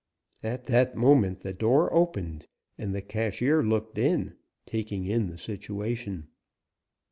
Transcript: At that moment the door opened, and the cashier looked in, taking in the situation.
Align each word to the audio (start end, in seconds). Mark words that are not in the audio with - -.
At 0.41 0.65
that 0.65 0.95
moment 0.95 1.41
the 1.43 1.53
door 1.53 1.93
opened, 1.93 2.47
and 2.75 2.95
the 2.95 3.03
cashier 3.03 3.61
looked 3.61 3.99
in, 3.99 4.33
taking 4.65 5.05
in 5.05 5.27
the 5.29 5.37
situation. 5.37 6.27